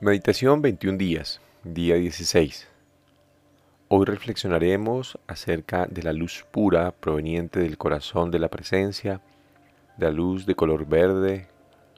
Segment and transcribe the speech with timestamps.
[0.00, 2.68] Meditación 21 días, día 16.
[3.88, 9.20] Hoy reflexionaremos acerca de la luz pura proveniente del corazón de la presencia,
[9.96, 11.48] de la luz de color verde,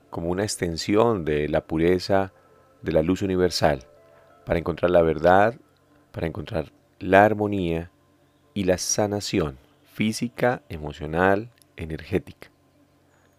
[0.09, 2.33] como una extensión de la pureza
[2.81, 3.85] de la luz universal,
[4.47, 5.57] para encontrar la verdad,
[6.11, 7.91] para encontrar la armonía
[8.55, 9.59] y la sanación
[9.93, 12.49] física, emocional, energética.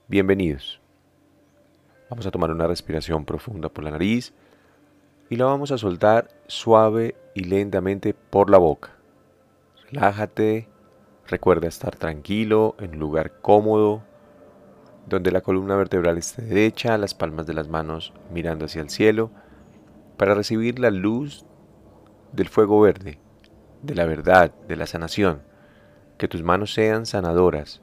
[0.07, 0.79] Bienvenidos.
[2.11, 4.35] Vamos a tomar una respiración profunda por la nariz
[5.31, 8.98] y la vamos a soltar suave y lentamente por la boca.
[9.89, 10.67] Relájate,
[11.26, 14.03] recuerda estar tranquilo en un lugar cómodo,
[15.08, 19.31] donde la columna vertebral esté derecha, las palmas de las manos mirando hacia el cielo,
[20.17, 21.45] para recibir la luz
[22.34, 23.17] del fuego verde,
[23.84, 25.44] de la verdad, de la sanación.
[26.17, 27.81] Que tus manos sean sanadoras,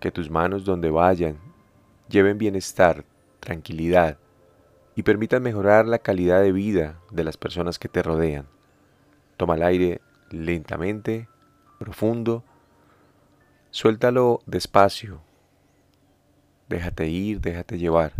[0.00, 1.38] que tus manos donde vayan
[2.10, 3.06] lleven bienestar,
[3.40, 4.18] tranquilidad,
[4.96, 8.46] y permitan mejorar la calidad de vida de las personas que te rodean.
[9.36, 11.28] Toma el aire lentamente,
[11.78, 12.44] profundo,
[13.70, 15.20] suéltalo despacio,
[16.68, 18.12] déjate ir, déjate llevar.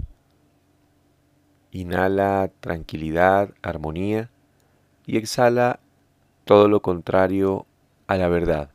[1.70, 4.30] Inhala tranquilidad, armonía
[5.06, 5.80] y exhala
[6.44, 7.66] todo lo contrario
[8.06, 8.70] a la verdad.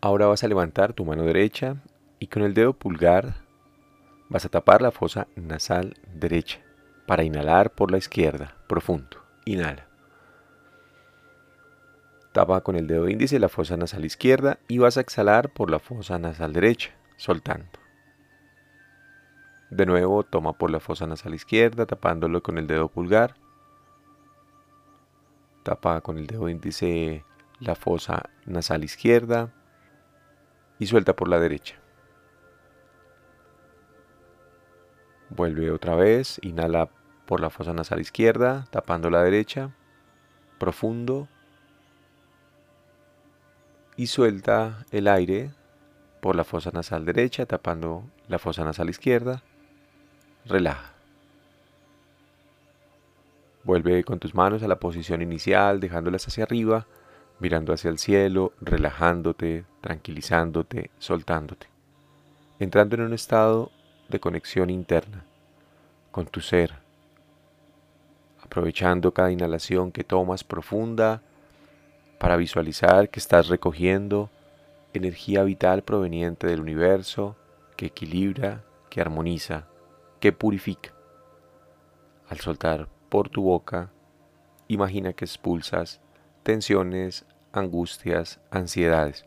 [0.00, 1.76] Ahora vas a levantar tu mano derecha
[2.18, 3.45] y con el dedo pulgar
[4.28, 6.60] Vas a tapar la fosa nasal derecha
[7.06, 9.18] para inhalar por la izquierda, profundo.
[9.44, 9.86] Inhala.
[12.32, 15.78] Tapa con el dedo índice la fosa nasal izquierda y vas a exhalar por la
[15.78, 17.78] fosa nasal derecha, soltando.
[19.70, 23.36] De nuevo, toma por la fosa nasal izquierda, tapándolo con el dedo pulgar.
[25.62, 27.24] Tapa con el dedo índice
[27.58, 29.54] la fosa nasal izquierda
[30.78, 31.80] y suelta por la derecha.
[35.30, 36.88] Vuelve otra vez, inhala
[37.26, 39.70] por la fosa nasal izquierda, tapando la derecha,
[40.58, 41.28] profundo.
[43.96, 45.50] Y suelta el aire
[46.20, 49.42] por la fosa nasal derecha, tapando la fosa nasal izquierda.
[50.44, 50.92] Relaja.
[53.64, 56.86] Vuelve con tus manos a la posición inicial, dejándolas hacia arriba,
[57.40, 61.66] mirando hacia el cielo, relajándote, tranquilizándote, soltándote.
[62.60, 63.72] Entrando en un estado
[64.08, 65.24] de conexión interna
[66.10, 66.74] con tu ser,
[68.42, 71.22] aprovechando cada inhalación que tomas profunda
[72.18, 74.30] para visualizar que estás recogiendo
[74.94, 77.36] energía vital proveniente del universo
[77.76, 79.66] que equilibra, que armoniza,
[80.20, 80.92] que purifica.
[82.28, 83.90] Al soltar por tu boca,
[84.68, 86.00] imagina que expulsas
[86.42, 89.26] tensiones, angustias, ansiedades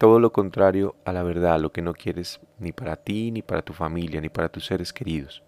[0.00, 3.60] todo lo contrario a la verdad, lo que no quieres ni para ti, ni para
[3.60, 5.42] tu familia, ni para tus seres queridos.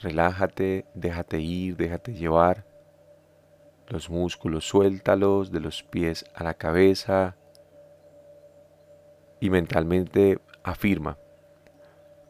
[0.00, 2.64] Relájate, déjate ir, déjate llevar.
[3.88, 7.36] Los músculos suéltalos de los pies a la cabeza
[9.38, 11.18] y mentalmente afirma,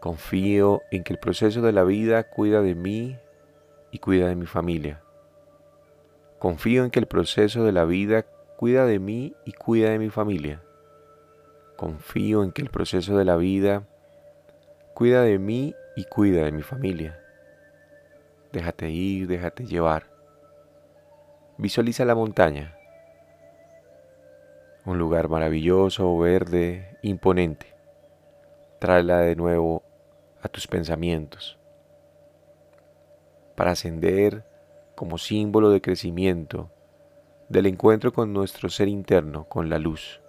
[0.01, 3.17] confío en que el proceso de la vida cuida de mí
[3.93, 5.03] y cuida de mi familia.
[6.41, 8.27] Confío en que el proceso de la vida
[8.59, 10.61] cuida de mí y cuida de mi familia.
[11.77, 13.85] Confío en que el proceso de la vida
[14.95, 17.21] cuida de mí y cuida de mi familia.
[18.53, 20.07] Déjate ir, déjate llevar.
[21.57, 22.77] Visualiza la montaña.
[24.85, 27.77] Un lugar maravilloso, verde, imponente.
[28.81, 29.85] Tráela de nuevo
[30.43, 31.61] a tus pensamientos.
[33.55, 34.45] Para ascender
[34.97, 36.73] como símbolo de crecimiento
[37.49, 40.21] del encuentro con nuestro ser interno, con la luz.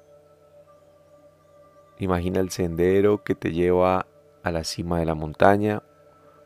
[1.97, 4.07] Imagina el sendero que te lleva
[4.41, 5.83] a la cima de la montaña,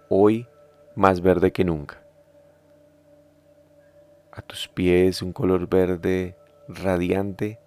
[0.09, 0.47] hoy
[0.95, 2.03] más verde que nunca.
[4.31, 6.35] A tus pies un color verde
[6.67, 7.59] radiante,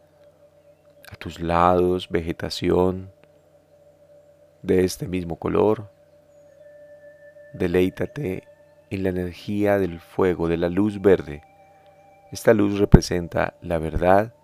[1.09, 3.13] a tus lados vegetación
[4.63, 5.91] de este mismo color.
[7.55, 8.43] Deleítate
[8.91, 11.46] en la energía del fuego, de la luz verde
[12.33, 14.35] esta luz representa la verdad,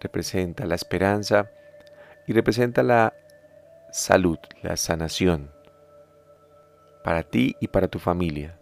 [0.00, 1.50] representa la esperanza
[2.26, 3.14] y representa la
[3.90, 5.50] salud, la sanación
[7.02, 8.58] para ti y para tu familia.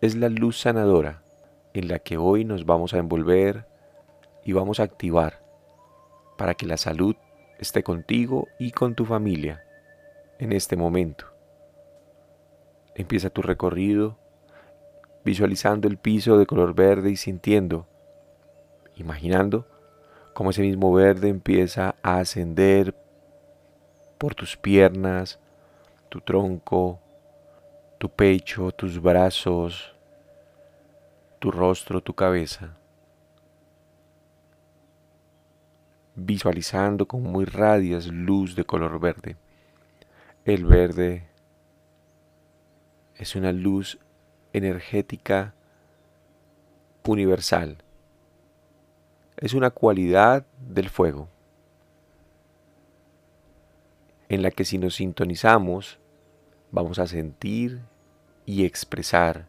[0.00, 1.22] Es la luz sanadora
[1.74, 3.66] en la que hoy nos vamos a envolver
[4.44, 5.42] y vamos a activar
[6.36, 7.16] para que la salud
[7.58, 9.64] esté contigo y con tu familia
[10.38, 11.26] en este momento.
[12.94, 14.18] Empieza tu recorrido
[15.24, 17.86] visualizando el piso de color verde y sintiendo,
[18.96, 19.66] imaginando
[20.32, 22.94] cómo ese mismo verde empieza a ascender
[24.18, 25.38] por tus piernas,
[26.08, 27.00] tu tronco,
[27.98, 29.94] tu pecho, tus brazos,
[31.38, 32.76] tu rostro, tu cabeza.
[36.14, 39.36] Visualizando como muy radias luz de color verde.
[40.44, 41.28] El verde
[43.16, 43.98] es una luz
[44.52, 45.54] energética
[47.04, 47.78] universal.
[49.36, 51.28] Es una cualidad del fuego
[54.28, 55.98] en la que si nos sintonizamos
[56.70, 57.80] vamos a sentir
[58.46, 59.46] y expresar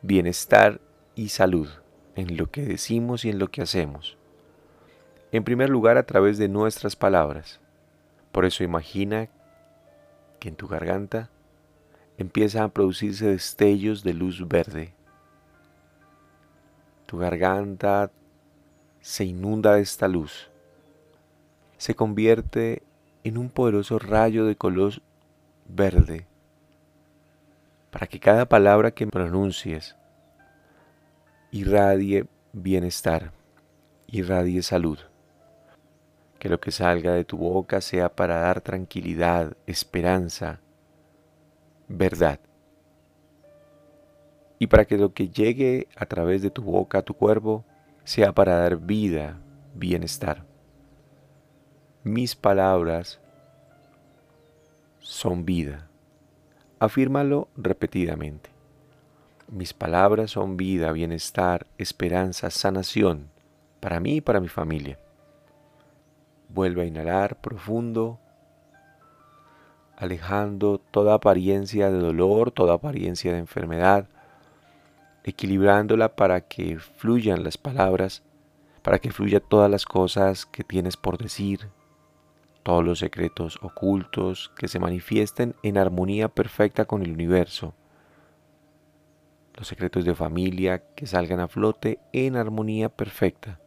[0.00, 0.80] bienestar
[1.14, 1.68] y salud
[2.16, 4.16] en lo que decimos y en lo que hacemos.
[5.30, 7.60] En primer lugar a través de nuestras palabras.
[8.32, 9.28] Por eso imagina
[10.40, 11.30] que en tu garganta
[12.18, 14.92] empiezan a producirse destellos de luz verde.
[17.06, 18.10] Tu garganta
[19.00, 20.50] se inunda de esta luz.
[21.78, 22.82] Se convierte
[23.24, 24.94] en un poderoso rayo de color
[25.68, 26.26] verde
[27.90, 29.96] para que cada palabra que pronuncies
[31.50, 33.32] irradie bienestar,
[34.06, 34.98] irradie salud.
[36.38, 40.60] Que lo que salga de tu boca sea para dar tranquilidad, esperanza,
[41.88, 42.40] verdad.
[44.58, 47.64] Y para que lo que llegue a través de tu boca a tu cuerpo
[48.04, 49.38] sea para dar vida,
[49.74, 50.44] bienestar.
[52.02, 53.20] Mis palabras
[55.00, 55.88] son vida.
[56.78, 58.50] Afírmalo repetidamente.
[59.48, 63.30] Mis palabras son vida, bienestar, esperanza, sanación
[63.80, 64.98] para mí y para mi familia.
[66.48, 68.18] Vuelve a inhalar profundo,
[69.98, 74.06] alejando toda apariencia de dolor, toda apariencia de enfermedad,
[75.24, 78.22] equilibrándola para que fluyan las palabras,
[78.82, 81.68] para que fluya todas las cosas que tienes por decir,
[82.62, 87.74] todos los secretos ocultos que se manifiesten en armonía perfecta con el universo,
[89.54, 93.58] los secretos de familia que salgan a flote en armonía perfecta,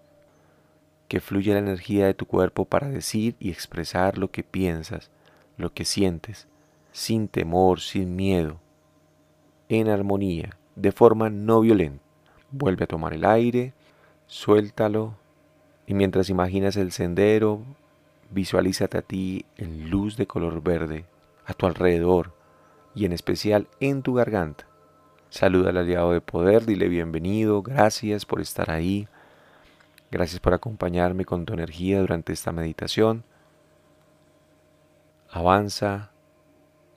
[1.10, 5.12] que fluya la energía de tu cuerpo para decir y expresar lo que piensas,
[5.58, 6.48] lo que sientes,
[6.92, 8.60] sin temor, sin miedo,
[9.70, 12.04] en armonía, de forma no violenta.
[12.52, 13.74] Vuelve a tomar el aire,
[14.28, 15.16] suéltalo
[15.88, 17.64] y mientras imaginas el sendero,
[18.32, 21.04] Visualízate a ti en luz de color verde,
[21.46, 22.34] a tu alrededor
[22.96, 24.66] y en especial en tu garganta.
[25.30, 29.10] Saluda al aliado de poder, dile bienvenido, gracias por estar ahí,
[30.12, 33.26] gracias por acompañarme con tu energía durante esta meditación.
[35.32, 36.12] Avanza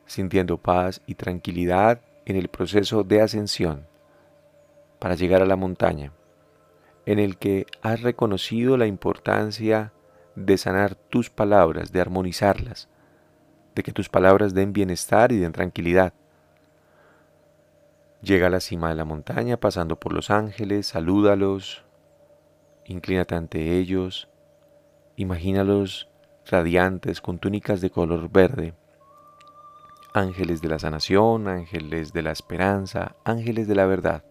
[0.06, 3.86] sintiendo paz y tranquilidad en el proceso de ascensión
[4.98, 6.12] para llegar a la montaña,
[7.06, 9.92] en el que has reconocido la importancia
[10.34, 12.88] de sanar tus palabras, de armonizarlas,
[13.74, 16.12] de que tus palabras den bienestar y den tranquilidad.
[18.20, 21.84] Llega a la cima de la montaña pasando por los ángeles, salúdalos,
[22.86, 24.28] inclínate ante ellos,
[25.16, 26.08] imagínalos
[26.46, 28.74] radiantes con túnicas de color verde,
[30.12, 34.24] ángeles de la sanación, ángeles de la esperanza, ángeles de la verdad.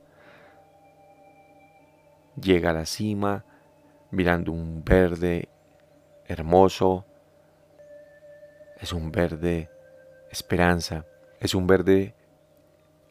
[2.41, 3.45] Llega a la cima
[4.11, 5.49] mirando un verde
[6.25, 7.05] hermoso,
[8.79, 9.69] es un verde
[10.31, 11.05] esperanza,
[11.39, 12.15] es un verde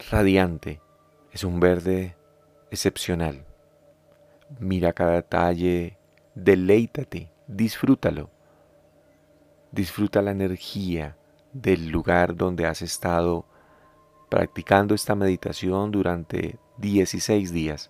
[0.09, 0.81] radiante,
[1.31, 2.15] es un verde
[2.71, 3.45] excepcional.
[4.59, 5.97] Mira cada detalle,
[6.35, 8.32] deleítate, disfrútalo.
[9.73, 11.17] Disfruta la energía
[11.51, 13.47] del lugar donde has estado
[14.29, 17.89] practicando esta meditación durante 16 días.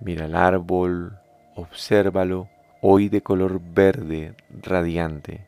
[0.00, 1.20] Mira el árbol,
[1.54, 2.48] obsérvalo
[2.82, 5.46] hoy de color verde radiante.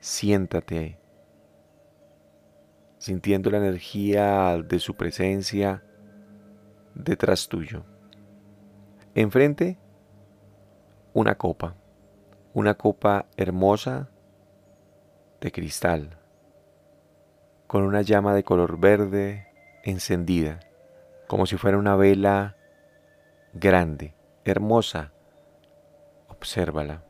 [0.00, 0.98] Siéntate,
[2.96, 5.82] sintiendo la energía de su presencia
[6.94, 7.84] detrás tuyo.
[9.14, 9.76] Enfrente,
[11.12, 11.76] una copa,
[12.56, 14.08] una copa hermosa
[15.42, 16.16] de cristal,
[17.66, 19.52] con una llama de color verde
[19.84, 20.60] encendida,
[21.26, 22.56] como si fuera una vela
[23.52, 24.14] grande,
[24.46, 25.12] hermosa,
[26.28, 27.04] obsérvala,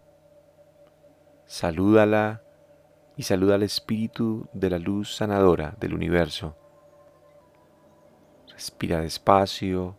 [1.45, 2.43] salúdala
[3.17, 6.57] y saluda al espíritu de la luz sanadora del universo.
[8.53, 9.97] Respira despacio,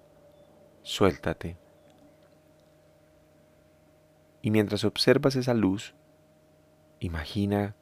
[0.81, 1.66] suéltate.
[4.47, 5.93] Y mientras observas esa luz,
[7.01, 7.75] imagina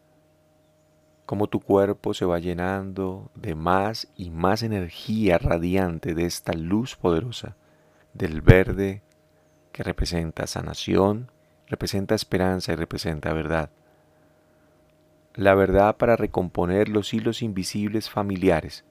[1.27, 6.95] cómo tu cuerpo se va llenando de más y más energía radiante de esta luz
[6.95, 7.55] poderosa,
[8.15, 9.03] del verde
[9.73, 11.29] que representa sanación,
[11.67, 13.69] representa esperanza y representa verdad.
[15.35, 18.85] la verdad para recomponer los hilos invisibles familiares,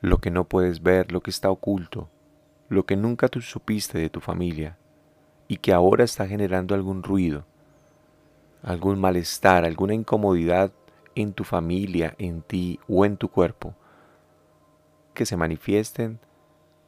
[0.00, 2.08] lo que no puedes ver, lo que está oculto,
[2.70, 4.78] lo que nunca tú supiste de tu familia
[5.50, 7.44] y que ahora está generando algún ruido,
[8.62, 10.70] algún malestar, alguna incomodidad
[11.16, 13.74] en tu familia, en ti o en tu cuerpo,
[15.12, 16.20] que se manifiesten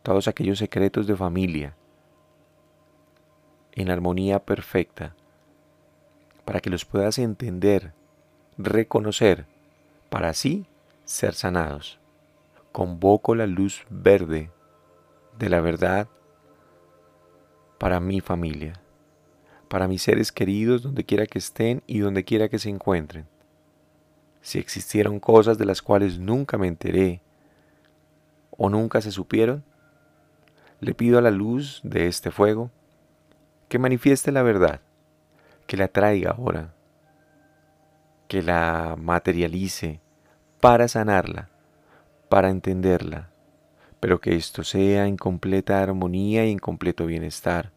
[0.05, 1.75] todos aquellos secretos de familia
[3.73, 5.17] en armonía perfecta,
[6.45, 7.93] para que los puedas entender,
[8.59, 9.45] reconocer,
[10.09, 10.67] para así
[11.05, 11.99] ser sanados.
[12.71, 14.53] Convoco la luz verde
[15.37, 16.07] de la verdad
[17.83, 18.75] para mi familia,
[19.69, 23.27] para mis seres queridos donde quiera que estén y donde quiera que se encuentren.
[24.41, 27.23] Si existieron cosas de las cuales nunca me enteré
[28.53, 29.65] o nunca se supieron,
[30.79, 32.71] le pido a la luz de este fuego
[33.69, 34.81] que manifieste la verdad,
[35.67, 36.75] que la traiga ahora,
[38.29, 40.01] que la materialice
[40.61, 41.49] para sanarla,
[42.29, 43.33] para entenderla,
[43.99, 47.72] pero que esto sea en completa armonía y en completo bienestar,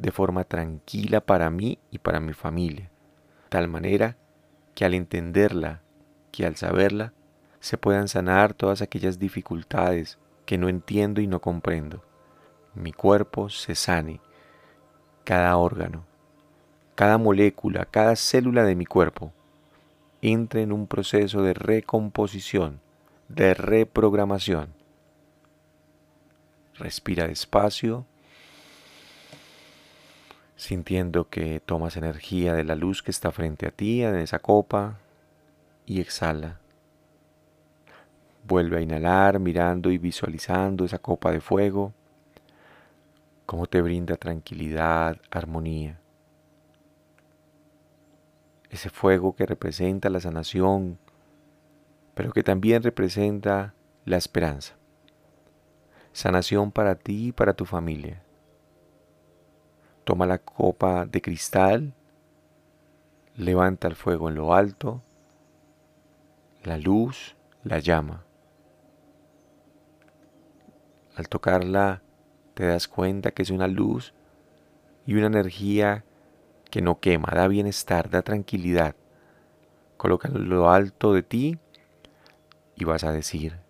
[0.00, 2.90] de forma tranquila para mí y para mi familia,
[3.48, 4.16] tal manera
[4.74, 5.82] que al entenderla,
[6.32, 7.12] que al saberla,
[7.60, 12.02] se puedan sanar todas aquellas dificultades que no entiendo y no comprendo.
[12.74, 14.20] Mi cuerpo se sane,
[15.24, 16.04] cada órgano,
[16.94, 19.32] cada molécula, cada célula de mi cuerpo
[20.22, 22.80] entre en un proceso de recomposición,
[23.28, 24.74] de reprogramación.
[26.74, 28.06] Respira despacio,
[30.60, 34.98] sintiendo que tomas energía de la luz que está frente a ti, en esa copa,
[35.86, 36.60] y exhala.
[38.46, 41.94] Vuelve a inhalar mirando y visualizando esa copa de fuego,
[43.46, 45.98] cómo te brinda tranquilidad, armonía.
[48.68, 50.98] Ese fuego que representa la sanación,
[52.14, 53.72] pero que también representa
[54.04, 54.74] la esperanza
[56.12, 58.20] sanación para ti y para tu familia.
[60.10, 61.94] Toma la copa de cristal,
[63.36, 65.02] levanta el fuego en lo alto,
[66.64, 68.24] la luz la llama.
[71.14, 72.02] Al tocarla
[72.54, 74.12] te das cuenta que es una luz
[75.06, 76.04] y una energía
[76.72, 78.96] que no quema, da bienestar, da tranquilidad.
[79.96, 81.58] Coloca en lo alto de ti
[82.74, 83.60] y vas a decir,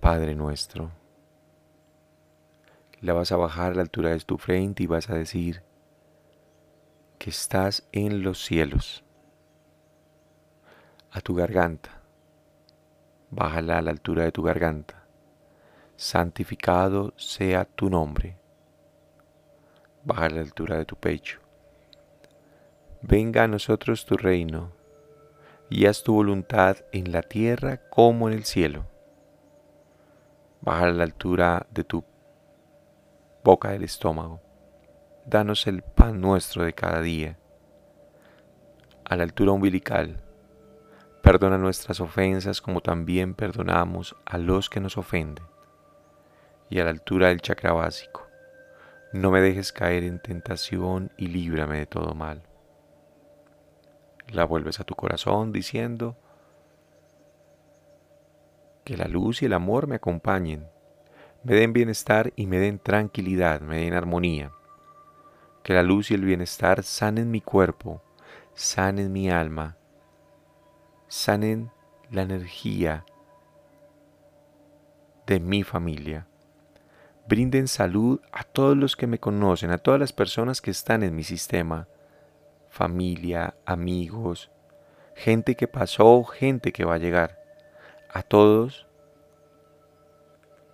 [0.00, 0.90] Padre nuestro
[3.04, 5.62] la vas a bajar a la altura de tu frente y vas a decir
[7.18, 9.04] que estás en los cielos,
[11.10, 12.00] a tu garganta.
[13.30, 15.04] Bájala a la altura de tu garganta.
[15.96, 18.38] Santificado sea tu nombre.
[20.02, 21.40] Baja a la altura de tu pecho.
[23.02, 24.72] Venga a nosotros tu reino
[25.68, 28.86] y haz tu voluntad en la tierra como en el cielo.
[30.62, 32.02] Baja a la altura de tu
[33.44, 34.40] boca del estómago.
[35.26, 37.38] Danos el pan nuestro de cada día.
[39.04, 40.18] A la altura umbilical.
[41.22, 45.44] Perdona nuestras ofensas como también perdonamos a los que nos ofenden.
[46.70, 48.26] Y a la altura del chakra básico.
[49.12, 52.42] No me dejes caer en tentación y líbrame de todo mal.
[54.28, 56.16] La vuelves a tu corazón diciendo
[58.84, 60.73] que la luz y el amor me acompañen
[61.44, 64.52] me den bienestar y me den tranquilidad, me den armonía.
[65.62, 68.02] Que la luz y el bienestar sanen mi cuerpo,
[68.54, 69.76] sanen mi alma,
[71.08, 71.70] sanen
[72.10, 73.04] la energía
[75.26, 76.26] de mi familia.
[77.26, 81.14] Brinden salud a todos los que me conocen, a todas las personas que están en
[81.14, 81.88] mi sistema,
[82.68, 84.50] familia, amigos,
[85.14, 87.42] gente que pasó, gente que va a llegar.
[88.10, 88.86] A todos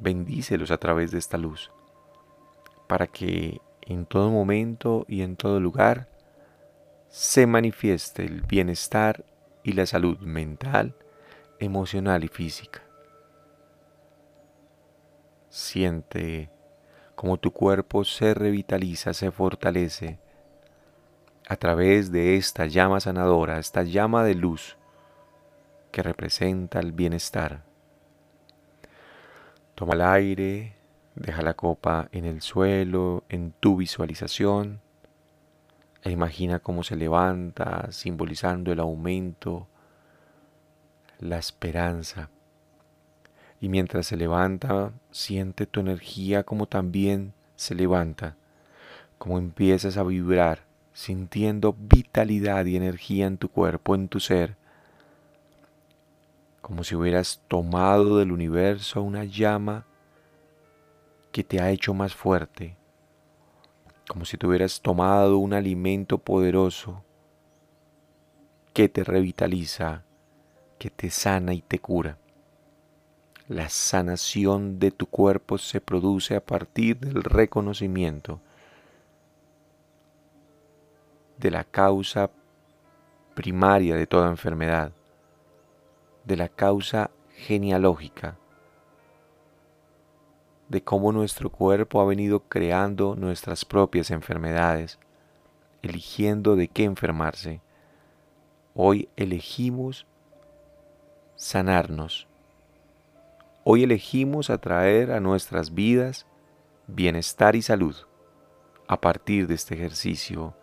[0.00, 1.70] bendícelos a través de esta luz,
[2.86, 6.08] para que en todo momento y en todo lugar
[7.08, 9.24] se manifieste el bienestar
[9.62, 10.94] y la salud mental,
[11.58, 12.82] emocional y física.
[15.48, 16.50] Siente
[17.20, 20.18] como tu cuerpo se revitaliza, se fortalece
[21.46, 24.78] a través de esta llama sanadora, esta llama de luz
[25.90, 27.69] que representa el bienestar.
[29.80, 30.74] Toma el aire,
[31.14, 34.82] deja la copa en el suelo, en tu visualización,
[36.02, 39.68] e imagina cómo se levanta, simbolizando el aumento,
[41.18, 42.28] la esperanza.
[43.58, 48.36] Y mientras se levanta, siente tu energía como también se levanta,
[49.16, 50.58] como empiezas a vibrar,
[50.92, 54.56] sintiendo vitalidad y energía en tu cuerpo, en tu ser,
[56.70, 59.86] como si hubieras tomado del universo una llama
[61.32, 62.76] que te ha hecho más fuerte,
[64.06, 67.02] como si te hubieras tomado un alimento poderoso
[68.72, 70.04] que te revitaliza,
[70.78, 72.18] que te sana y te cura.
[73.48, 78.40] La sanación de tu cuerpo se produce a partir del reconocimiento
[81.36, 82.30] de la causa
[83.34, 84.92] primaria de toda enfermedad,
[86.30, 88.38] de la causa genealógica,
[90.68, 95.00] de cómo nuestro cuerpo ha venido creando nuestras propias enfermedades,
[95.82, 97.62] eligiendo de qué enfermarse.
[98.74, 100.06] Hoy elegimos
[101.34, 102.28] sanarnos.
[103.64, 106.28] Hoy elegimos atraer a nuestras vidas
[106.86, 107.96] bienestar y salud
[108.86, 110.54] a partir de este ejercicio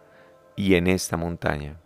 [0.55, 1.77] y en esta montaña.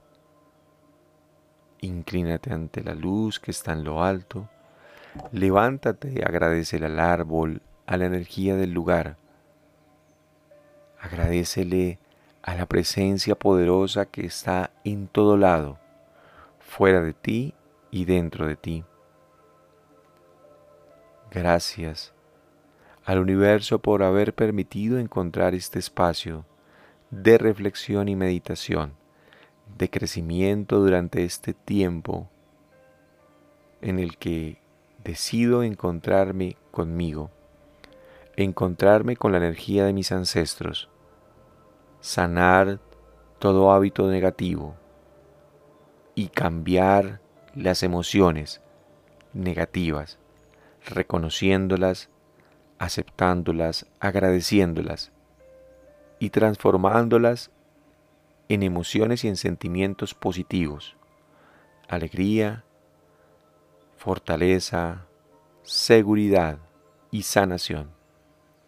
[1.84, 4.48] Inclínate ante la luz que está en lo alto.
[5.32, 9.18] Levántate agradecele al árbol, a la energía del lugar.
[11.00, 11.98] Agradecele
[12.44, 15.80] a la presencia poderosa que está en todo lado,
[16.60, 17.56] fuera de ti
[17.90, 18.86] y dentro de ti.
[21.32, 22.14] Gracias
[23.06, 26.46] al universo por haber permitido encontrar este espacio
[27.10, 29.01] de reflexión y meditación
[29.78, 32.30] de crecimiento durante este tiempo
[33.82, 34.60] en el que
[35.04, 37.32] decido encontrarme conmigo,
[38.36, 40.90] encontrarme con la energía de mis ancestros,
[42.00, 42.80] sanar
[43.40, 44.76] todo hábito negativo
[46.14, 47.22] y cambiar
[47.56, 48.62] las emociones
[49.34, 50.20] negativas,
[50.86, 52.10] reconociéndolas,
[52.78, 55.12] aceptándolas, agradeciéndolas
[56.20, 57.52] y transformándolas
[58.54, 60.98] en emociones y en sentimientos positivos,
[61.88, 62.66] alegría,
[63.96, 65.06] fortaleza,
[65.64, 66.60] seguridad
[67.12, 67.92] y sanación.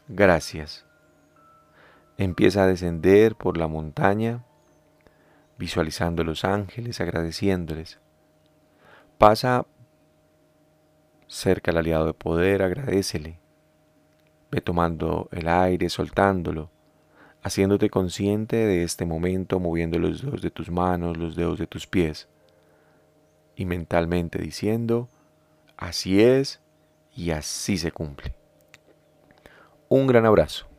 [0.07, 0.85] Gracias.
[2.17, 4.45] Empieza a descender por la montaña,
[5.57, 7.99] visualizando los ángeles, agradeciéndoles.
[9.17, 9.65] Pasa
[11.27, 13.37] cerca al aliado de poder, agradecele.
[14.49, 16.72] Ve tomando el aire, soltándolo
[17.43, 21.85] haciéndote consciente de este momento, moviendo los dedos de tus manos, los dedos de tus
[21.85, 22.27] pies,
[23.55, 25.09] y mentalmente diciendo,
[25.77, 26.61] así es
[27.15, 28.33] y así se cumple.
[29.89, 30.72] Un gran abrazo.